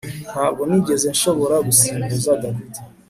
[0.31, 2.71] Ntabwo nigeze nshobora gusimbuza David